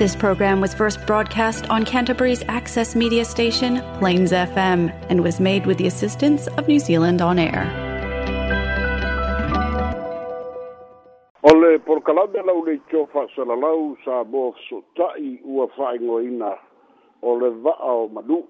[0.00, 5.66] This program was first broadcast on Canterbury's access media station, Plains FM, and was made
[5.66, 7.62] with the assistance of New Zealand On Air.
[11.42, 16.54] O le porkalame lau le tio whaasalalau sa mō sotai ua whaingoina
[17.20, 18.40] o le vaa o manu.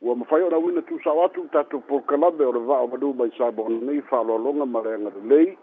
[0.00, 3.28] Ua mawhai o rawina tu sa watu tatu porkalame o le vaa o manu mai
[3.36, 5.58] sa mō nei whaalolonga marenga lei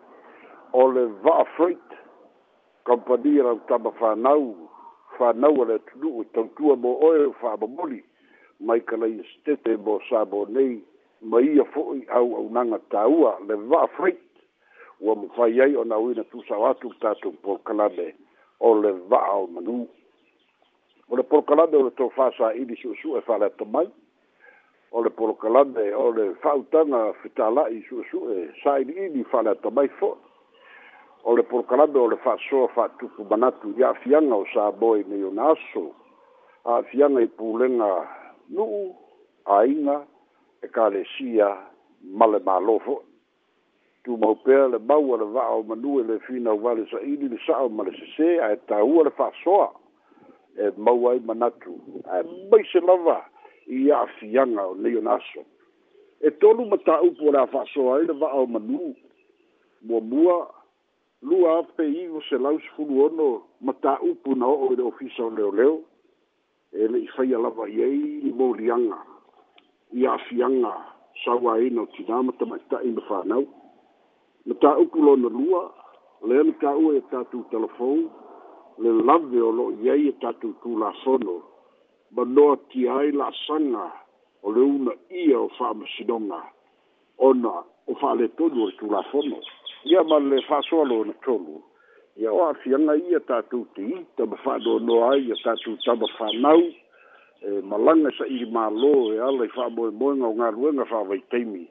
[0.73, 1.86] o le vaa freight
[2.87, 4.55] kompania rau tama whanau,
[5.19, 8.03] whanau ala tunu o tautua mo oe o whamamoli,
[8.59, 10.79] mai ka lai stete mo sabo nei,
[11.21, 14.23] mai ia fo'i au au nanga tāua le vaa freit,
[14.99, 18.07] ua mu whai ai o nau ina tusa watu tātou polkalame
[18.59, 19.87] o le vaa o manu.
[21.11, 23.87] O le polkalame o le tau whasa i ni su su e whale ato mai,
[24.95, 29.09] o le polkalame o le whautanga whitala i su su e sa i ni i
[29.09, 30.23] ni whale ato mai fo'i,
[31.23, 35.49] o le porokalabe o le fa'asoa fa'atupu manatu i a'afiaga o sa boe mei ona
[35.51, 35.91] aso
[36.65, 37.93] a'afiaga i pulega
[38.49, 38.93] nu'u
[39.45, 40.05] aiga
[40.61, 41.49] e kalesia
[42.13, 43.05] ma le mālō fo'i
[44.05, 47.91] tumau pea le maua le va'a o manue le finauvale sa'ili le sa'o ma le
[47.97, 49.71] sesē ae tāua le fa'asoa
[50.57, 51.75] e mau ai manatu
[52.07, 53.19] ae maise lava
[53.67, 55.43] i a'afiaga o nei ona aso
[56.21, 58.93] e tolu matā'upu o le a fa'asoa ai le va'a o manu
[59.81, 60.55] muamua
[61.21, 65.23] lua ape ingo se lau se fulu ono ma ta upu na oo ele ofisa
[65.25, 65.77] o leo leo
[66.73, 68.97] ele i faya lava iei i morianga
[69.93, 70.73] i afianga
[71.25, 73.43] sawa ino e ti nama tama i ta ino whanau
[74.45, 75.73] ma ta upu lo na lua
[76.27, 78.09] le ane ka ue e tatu telefon
[78.77, 81.41] le lave o lo iei e tatu tu la sono
[82.13, 83.89] ma noa ti ai la sanga
[84.43, 86.41] o le una ia o wha masidonga
[87.17, 89.41] ona o wha le tonu o tu la sono
[89.89, 91.61] ia ma le fa'asoalo ona tolu
[92.17, 96.61] ia o afiaga ia tatou to ita ma fa'anoanoa ai a tatou tama fanau
[97.47, 101.65] e malaga sa'ilimālō e ala i fa'amoemoega o nga fa'avaitaimi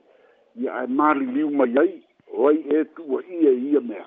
[0.62, 1.92] ia ae maliliu mai ai
[2.32, 4.06] o ai e tua'ia i e ia mea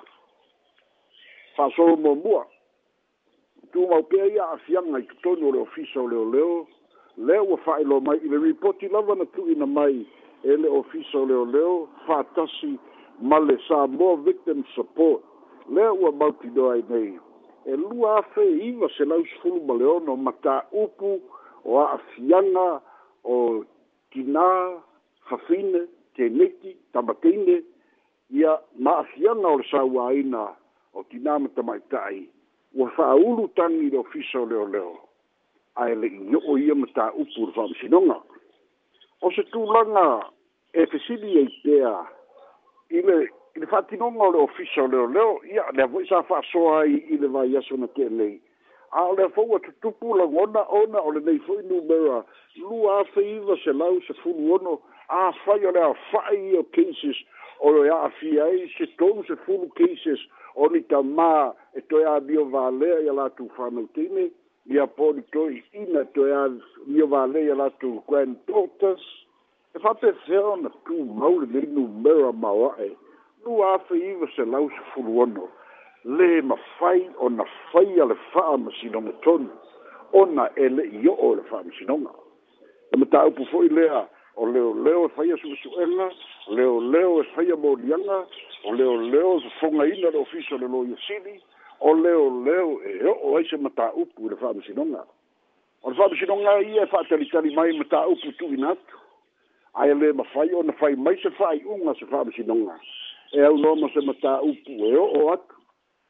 [1.58, 2.48] fa'asoalo muamua
[3.72, 6.68] tumau pea ia tu i totonu o le ofisa o leoleo
[7.18, 10.06] lea ua fa'ailoa mai i le ripoti lava na tu'uina mai
[10.44, 11.88] e le ofisa o leoleo
[13.22, 13.58] ma le
[13.90, 15.22] mo Victim Support.
[15.70, 17.20] le ua mauti do i nei.
[17.66, 21.20] E lua afe iwa se lau sifulu ma leono ma ta upu
[21.64, 22.82] o a afianga
[23.24, 23.66] o
[24.10, 24.42] kina,
[25.30, 25.86] hafine,
[26.16, 27.62] teneti, tamateine,
[28.32, 30.12] ia ma afianga o le saua
[30.94, 32.28] o kina ma tamaitai.
[32.74, 34.98] Ua faa ulu tangi do fisa o leo leo.
[35.76, 38.16] A ele iyo o ia ma upu o le
[39.22, 40.24] O se tūlanga
[40.74, 42.10] e fesili e itea
[42.90, 46.76] ile ile fatti non ho le ufficio o le oleo ia le voi sa so
[46.78, 48.40] ai i le vaiaso na ke'elei
[48.92, 52.26] a o le afou atutupu lagona ona o lenei fo'i numera
[52.58, 57.18] lua afeiva se lau se fulu ono afai o le fa io cases
[57.60, 60.20] o le a'afia ai se tou se fu cases
[60.56, 64.32] o ni tamā e toe amio valea ia latou fanautaine
[64.66, 67.70] ia po ni toe'ina toe amio valea ia
[68.10, 69.02] quen totas
[69.76, 72.90] e fa'afeafea ona tumau lelinumera maoa'e
[73.46, 75.46] lua afeiva se lau sefulu ono
[76.18, 79.50] lē mafai ona faia le fa'amasinoga tonu
[80.22, 82.10] ona e le'i o'o le fa'amasinoga
[82.92, 86.10] e mataupu fo'i lea o leoleo e faia suʻesuʻega
[86.50, 88.26] leoleo e faia molianga
[88.66, 91.42] o leoleo e fofogaina le ofiso le lo iasili
[91.80, 95.06] o leoleo e o'o ai se mataupu i le fa'amasinoga
[95.84, 98.96] o le fa'amasinoga ia e fa'atalitali mai mataupu tu'uina atu
[99.78, 102.76] ae lē mafai ona fai mai se fa'aiʻuga se fa'amasinoga
[103.38, 105.56] e au loa ma se matā upu e o'o atu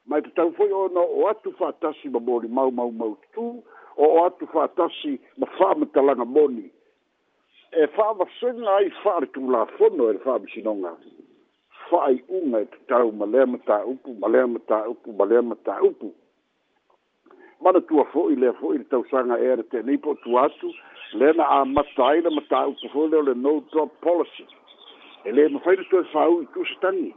[0.08, 3.64] mai tatau foi ona o'o atu fa'atasi ma molimau mau mau tutū
[3.98, 6.70] o'o atu fa'atasi ma fa'amatalaga moni
[7.82, 10.94] e fa'avasega ai fa'aletulafono e le fa'amasinoga
[11.90, 16.16] fa'aiʻuga e tatau ma lea matā upu ma lea matā upu ma lea matā upu
[17.62, 20.72] mana tua fo'i lea fo'i le tausaga ea le tenei po otu atu
[21.20, 24.46] le na amata ai le mataupu fo leo le no drop policy
[25.28, 27.10] e lē mafai na toe fau i tu setagi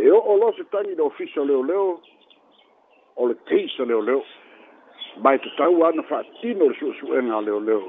[0.00, 2.00] e o'o loa setagi le ofisa leoleo
[3.16, 4.22] o le teisa leoleo
[5.24, 7.80] mae tatau ana fa'atino o le su'esu'ega a leoleo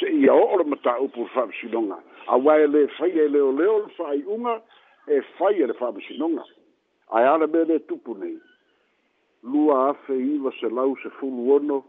[0.00, 1.98] se'ia o'o le mataupu e le fa'amasinoga
[2.36, 4.60] auā e lē fai e leoleo le fa'ai'uga
[5.06, 6.46] e fai e le fa'amasinoga
[7.10, 8.38] ae ale me lē tupu nei
[9.42, 11.84] lua afe iwa se lau se fulu ono,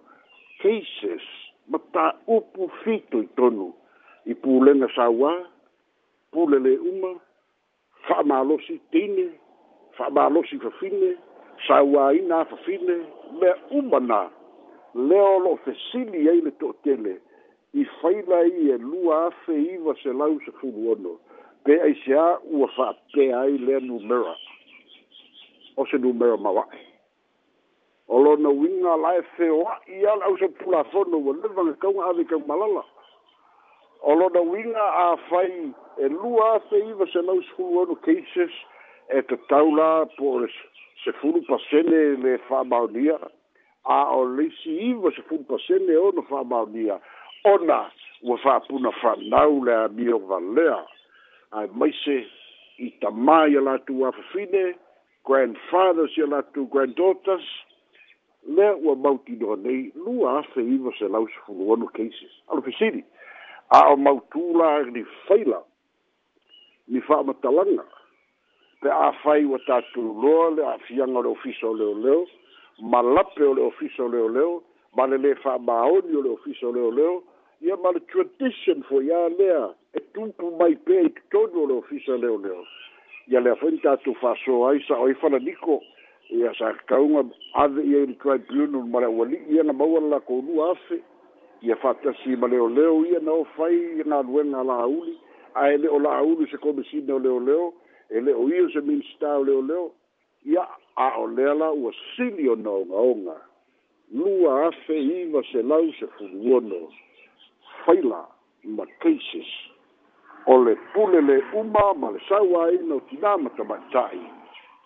[0.62, 1.26] cases,
[1.68, 3.72] ma ta upu fito i tonu,
[4.30, 5.32] i pūlenga sa wā,
[6.34, 7.12] pūlele uma,
[8.10, 9.28] wha maalosi tine,
[10.00, 11.16] wha maalosi fafine,
[11.68, 12.96] sa wā ina fafine,
[13.42, 14.22] mea uma nā,
[14.94, 17.18] leo lo fe sili eile tō tele,
[17.78, 21.18] i whaila i e lua afe iwa se lau se fulu ono,
[21.66, 24.36] pe aisea ua wha te ai lea numera,
[25.78, 26.89] o se numera mawae
[28.10, 32.84] o lona uiga lae feoa'i a le ausa pulafono ua le fagakauga afikau malala
[34.02, 35.54] o lona uiga afai
[36.04, 38.54] e lua afe iva se lau sefulu onu cases
[39.18, 40.50] e te taula po se fulu
[41.04, 42.34] sefulu pasene le
[42.72, 43.18] maunia.
[43.86, 46.12] a o leisi iva fulu pasene o maunia.
[46.14, 47.00] ona fa'amaonia
[47.46, 47.84] ona
[48.26, 50.86] puna fa'apuna fanau le amio valea
[51.52, 52.26] ae maise
[52.78, 54.74] i tamā ia latou afafine
[55.26, 57.46] grandfathers ia latou granddaughters
[58.48, 63.04] lea ua mautinoa nei lua ase iva se lau sefuluonu cases alofesili
[63.70, 65.62] a o mautula ni faila
[66.88, 67.84] ni fa'amatalaga
[68.82, 72.26] pe afai ua tatulu loa le afiaga o le ofisa o leoleo
[72.82, 74.64] ma lape o le ofisa o leoleo
[74.96, 77.24] ma le lē fa'amaoni o le ofisa o leoleo
[77.62, 81.74] ia ma le tradition foi a lea e tupu mai pea i totonu o le
[81.74, 82.64] ofisa leoleo
[83.28, 85.82] ia lea foi ni tatou fa'asoa ai sa o i falaniko
[86.30, 87.24] ia sa kaunga
[87.54, 91.02] ave ia i kai pilunu mara wali ia na maua la kounu afe
[91.62, 95.18] ia fata si maleo leo ia na o fai na luenga la auli
[95.56, 97.74] a ele o la auli se komisina o leo leo
[98.10, 99.92] ele o iu se minsta o leo leo
[100.46, 103.38] ia a o leala ua sili o na onga onga
[104.14, 106.94] lua afe iwa se lau se furuono
[107.86, 108.26] faila
[108.64, 109.50] ma keises
[110.46, 114.39] o le pulele uma ma le sawa ina o tina matamatai ma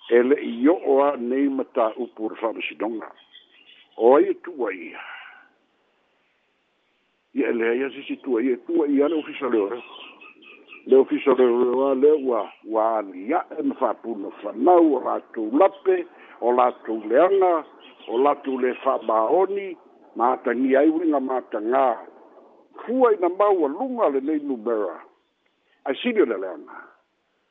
[0.10, 0.20] e
[0.66, 3.08] yo wa o'o a nei mata upu re fa'amasinoga
[3.98, 5.00] o ai e tua ia
[7.34, 9.80] ia e lea ia sisitua ya le tua ia le ofisa leore
[10.88, 11.48] le wa
[11.96, 16.06] wa ya ua ua alia'e ma fa'apuna fanau o latou lape
[16.42, 17.64] o la latou leaga
[18.08, 19.78] o latou le fa'amaoni
[20.16, 21.98] matagia ai uiga matagā
[22.86, 23.56] fua ina mau
[24.12, 25.00] le nei numera
[25.88, 26.92] aesili o le leaga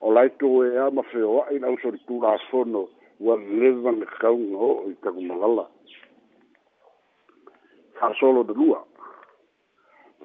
[0.03, 2.89] o laito e a ma feo a ina uso di tu la sono
[3.21, 5.69] ua leva me kaung o i tagu magala
[7.95, 8.83] fa solo de lua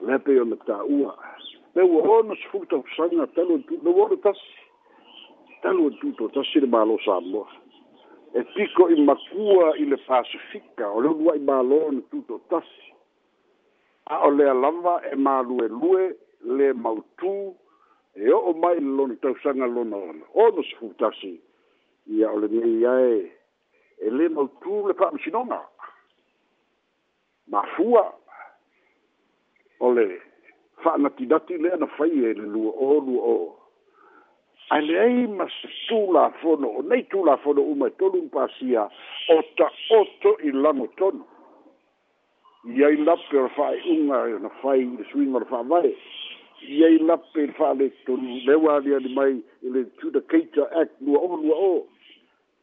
[0.02, 1.14] lepe yo me ta ua
[1.74, 4.40] pe ua hono se fukta usanga talo en tuto no wono tas
[5.62, 7.46] talo en tuto tas sire malo sa mo
[8.34, 12.66] e piko i makua i le pacifica o leo lua i malo en tuto tas
[14.10, 16.18] a o lea lava e malue lue
[16.50, 17.54] le mautu
[18.18, 21.32] e o'o mai le lona tausaga lona ona ono se futasi
[22.10, 23.20] ia o e, e le mei ae
[24.06, 25.60] e lē mautū le fa'amasinoga
[27.54, 28.04] mafua
[29.86, 30.06] o le
[30.82, 33.36] fa'anatinati lea na fai e le lua o lua o
[34.74, 35.46] ae leai ma
[35.88, 38.90] tulafono o nei tulafono uma e tolu ma pasia
[39.30, 41.22] o ta'oto i lago tonu
[42.74, 45.94] iai lape o le fa'aiʻuga na fai i le suiga o le fa'avae
[46.62, 51.88] iai lape fa'aletolu lewa aliali mai tu le judicator act lua o lua o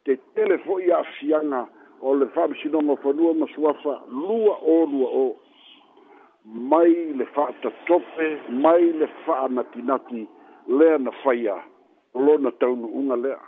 [0.05, 1.67] te telefoni fo'i a'afiaga
[2.03, 3.47] o le fa'amasinoga fanua ma
[3.83, 5.27] fa lua o lua o
[6.45, 10.27] mai le fa'atotope mai le fa'anatinati
[10.69, 11.63] lea na faia
[12.15, 13.41] lona taunu'uga lea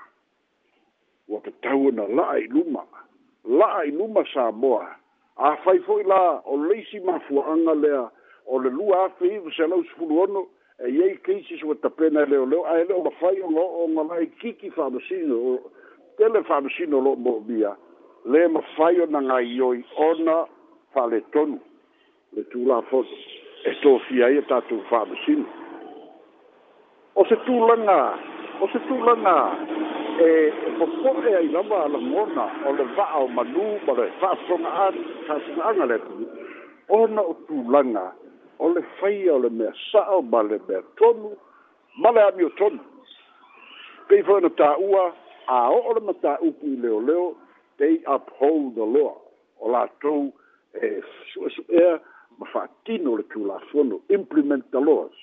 [1.28, 2.84] ua katau ona la'a i luma
[3.44, 4.94] lai i luma sa moa
[5.36, 8.10] afai fo'i la o le leisi mafua'aga lea
[8.46, 10.46] o le lua afe iva se lau sefulu ono
[10.78, 15.58] e iai cases ua tapena e leoleo ae le olafai o loo ogalai kiki famasino
[16.16, 17.76] tele famasino loo moomia
[18.26, 20.46] lē mafai ona gaioi ona
[20.94, 21.58] faaletonu
[22.34, 23.18] le tulafoni
[23.64, 25.44] e tofia ia e tatou famasino
[27.14, 27.98] o se tulaga
[28.60, 29.36] o se tulaga
[30.22, 30.28] e
[30.78, 34.88] popoʻe ai lava alagona o le va'a o manū ma le fa'afoga a
[35.26, 36.28] fa'afogaaga le atu
[36.88, 38.12] ona o tulaga
[38.58, 41.34] o le faia o le mea saʻo ma le mea tonu
[41.98, 42.78] ma le amio tonu
[44.08, 45.12] pei foi ona tāua
[45.46, 47.34] ao'o le matāupu i leoleo
[47.78, 49.14] they uphold the law
[49.60, 50.32] o latou
[50.74, 51.00] e
[51.32, 52.00] suʻesuʻea
[52.38, 55.16] ma fa'atino le tulafono implement the laws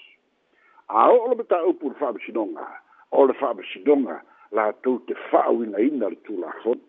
[0.90, 2.68] ao'o le matāupu le fa'amasinoga
[3.12, 4.22] o le fa'amasinoga
[4.52, 6.82] latou te fa'auinaina le tulafono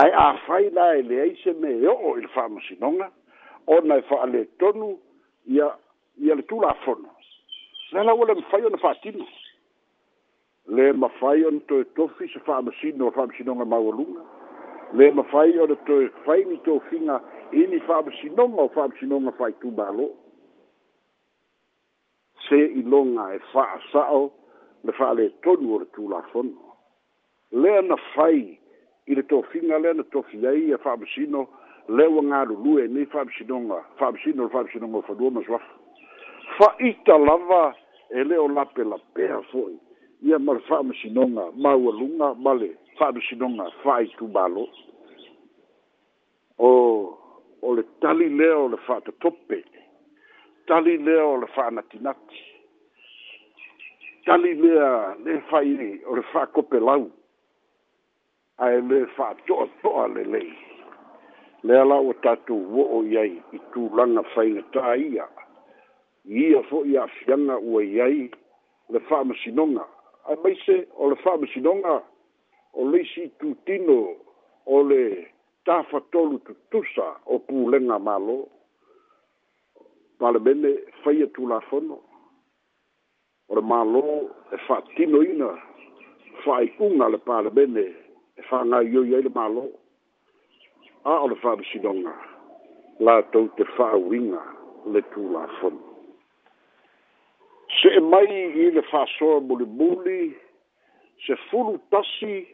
[0.00, 3.08] ae afai la e leai se me o'o i le fa'amasinoga
[3.66, 4.98] ona e fa'aletonu
[5.46, 5.70] ia
[6.16, 7.08] ia le tulafono
[7.92, 9.24] le lau le mafai ona faatino
[10.66, 14.22] le mafai ona toetofi se faamasino le faamasinoga maualuga
[14.94, 17.20] le mafai ona toe faini tofiga
[17.52, 20.10] ini faamasinoga o faamasinoga faaitumālo
[22.48, 24.30] se iloga e faasa'o
[24.84, 26.52] le faaletonu o le tulafono
[27.52, 28.58] lea na fai
[29.06, 31.48] i le tofiga lea na tofi ai e faamasino
[31.96, 34.70] le wa nga lu lu e ni fa bi shidonga fa bi shidon fa bi
[34.70, 35.58] shidonga fa do ma swa
[36.56, 37.74] fa ita lava
[38.10, 39.74] e le o la pe la pe a foi
[40.22, 44.06] ia mar fa bi shidonga ma wa lunga ma le fa bi shidonga fa i
[44.18, 44.68] tu balo
[46.58, 46.70] o
[47.62, 49.64] o le tali le o le fa ta tope
[50.66, 52.40] tali le o le fa na tinati
[54.24, 55.74] tali le a le fa i
[56.06, 57.10] o le fa kope lau
[58.62, 60.48] a e le fa to to le lei
[61.62, 65.26] le ala o tatu wo o yai i tu langa whainga ta ia.
[66.26, 68.30] Ia fo i a fianga ua yai
[68.88, 69.84] le whaama sinonga.
[70.28, 72.00] Ai maise o le whaama sinonga
[72.72, 74.16] o leisi tu tino
[74.66, 75.26] o le
[75.66, 78.48] tafa tolu tu tusa o pu lenga malo.
[80.18, 80.72] Pale bene
[81.04, 81.98] whaia tu la fono.
[83.48, 84.04] O le malo
[84.52, 85.50] e wha tino ina
[86.46, 87.84] whaikunga le pale bene
[88.36, 89.28] e whanga yoi le malo.
[89.30, 89.78] Pale bene
[91.04, 92.14] a o le fa'amasinoga
[93.06, 94.42] latou te fa'auiga
[94.92, 95.80] le tulafono
[97.80, 98.28] se'e mai
[98.64, 100.34] i le fa'asoa mulimuli
[101.24, 102.46] se fulu tasi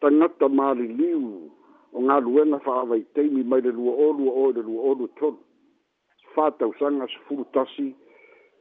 [0.00, 1.24] tagata maliliu
[1.96, 5.38] o galuega fa'avaiteimi mai le lua olua o i le lua olu tolu
[6.34, 7.88] fatausaga se fulu tasi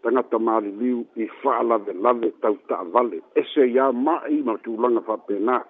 [0.02, 5.62] tagata maliliu i fa'alavelave tau ta'avale ese iā ma'i ma tulaga fa'apenā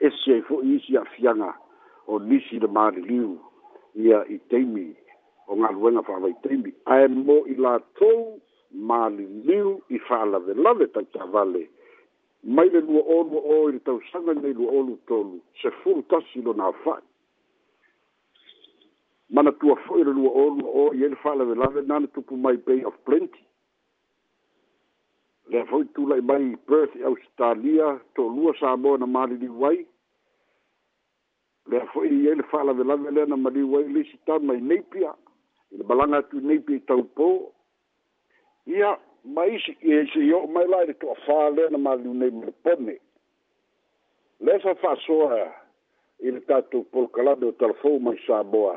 [0.00, 1.52] esi ai fo'i isi afiaga
[2.06, 3.38] o nisi le maliliu
[3.94, 4.94] ia i teimi
[5.48, 8.40] o galuega fa'avaiteimi ae mo i latou
[8.72, 11.62] maliliu i fa'alavelave taitavale
[12.54, 16.66] mai le lua olua o i le tausaga inai lua olu tolu sefulu tasi lona
[16.68, 17.04] afa'i
[19.34, 22.82] manatua fo'i le lua olua o i ai le fa'alavelave na le tupu mai bay
[22.84, 23.45] of plenty
[25.48, 29.48] le foi tu lai mai Perth i Australia to lua sa mo na mali di
[29.48, 29.78] wai
[31.70, 35.12] le foi i ele fala de la vele na mali wai le sita mai nepia
[35.76, 37.52] le balanga tu nepia tau po
[38.66, 38.90] ia
[39.24, 42.50] mai si ki e si yo mai lai to fa le na mali ne me
[42.66, 42.98] pone
[44.44, 45.16] le sa fa so
[46.26, 48.74] i le tatu pol kalabe o talfo mai sa boa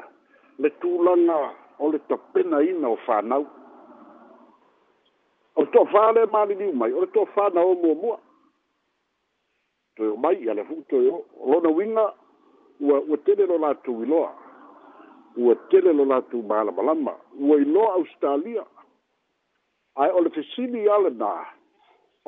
[0.62, 1.40] le tu langa
[1.80, 3.46] o le tapena ina o fa nau
[5.60, 8.12] o to fa le mani ni mai o to fa na o mo mo
[9.98, 11.16] to yo mai ya le fu to yo
[11.52, 12.06] lo na winga
[12.88, 14.22] wa wa tele lo la tu lo
[15.46, 17.14] wa tele lo la tu ma la ma la ma
[17.50, 18.64] wa i lo australia
[20.02, 21.32] ai o le fisili ala na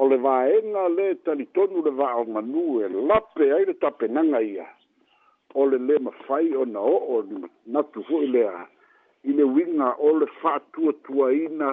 [0.01, 3.45] o le va e na le tali tonu le va o manu e la pe
[3.55, 4.67] ai le tape na nga ia
[5.59, 7.15] o le le ma fai o na o o
[7.71, 8.67] na tu fu ile a
[9.29, 11.13] ile winga o le fa tu tu
[11.45, 11.69] ina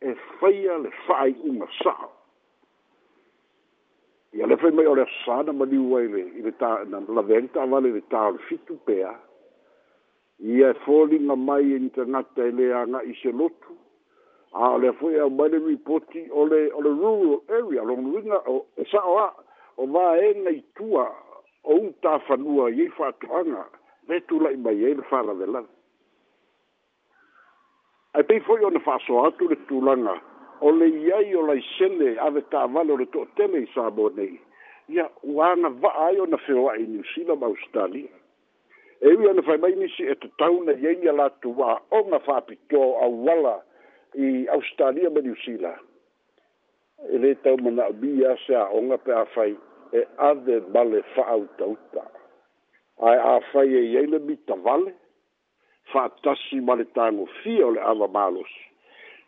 [0.00, 2.08] e faia le fai unga sa'a.
[4.36, 7.02] Ia le fai mai o le asana ma liu ai le, i le ta, na
[7.08, 9.10] la venta avale le ta le fitu pea,
[10.38, 13.74] ia e fōlinga mai e ni te ngata e lea nga i lotu,
[14.52, 18.42] a le fai au mai le ripoti o le, o le rural area, long ringa,
[18.46, 19.32] o, e sa'a wa,
[19.76, 21.08] o va e nga i tua,
[21.64, 23.66] o un ta fanua i e fa'a tuanga,
[24.06, 25.34] vetu la i mai e le fa'a la
[28.18, 30.20] ai pei foi ona faso atu le tulanga
[30.60, 34.34] o le iai o laisele ave tavale o le toʻatele i sa mo nei
[34.90, 38.10] ia ua na va'a ai ona feoa'i niusila ma australia
[39.00, 43.54] e ui ona faimai nisi e tatau na iai ia latu a'oga fa'apitoa o auala
[44.14, 45.72] i australia ma niusila
[47.12, 49.54] e lē tau mana'umi ia se a'oga pe afai
[49.92, 52.04] e ave male fa'autauta
[53.08, 54.94] ae afai e iai le mitavale
[55.92, 58.52] fa'atasi ma le tagofia o le ava malos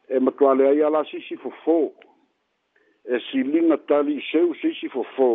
[0.09, 1.77] e matuale ai la sisi fofō
[3.15, 5.31] e siliga tali i seu sisi fofō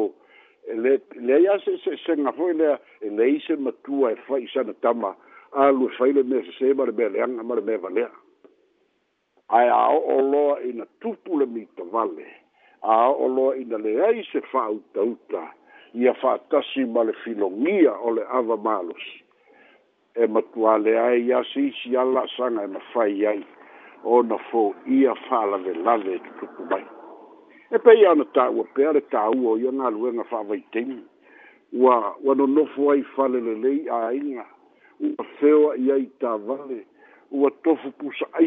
[0.71, 5.11] e le se se se'esega fo'i lea e lei se matua e fai sana tama
[5.71, 8.09] lu fai le mea sesē ma le mea leaga ma le mea
[9.47, 11.45] a a o loa ina tupu le
[12.81, 14.41] a o loa ina leai se
[15.05, 15.43] uta
[15.93, 19.24] ia fa'atasi ma le filogia o le ava malosi
[20.17, 23.41] e matua le ai ia si si ala sanga e mawhai ai
[24.03, 26.83] o na fō ia whāla ve lave e tutupu mai.
[27.73, 31.01] E pei ana tāua pēr le tāua o ia ngā luenga whāwai tēngi.
[31.75, 34.45] Ua, ua no nofo ai whale le lei a inga.
[35.03, 36.83] Ua whewa ia i tā vale.
[37.33, 38.43] Ua tofu pusa ai.